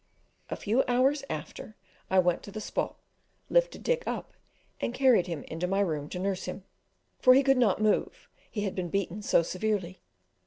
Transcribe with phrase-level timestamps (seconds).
[0.49, 1.75] A few hours after
[2.09, 2.97] I went to the spot,
[3.51, 4.33] lifted Dick up,
[4.79, 6.63] and carried him into my room to nurse him;
[7.19, 10.01] for he could not move, he had been beaten so severely.